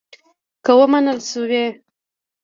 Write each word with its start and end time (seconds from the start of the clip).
که 0.65 0.71
ومنل 0.79 1.19
شوې. 1.29 1.65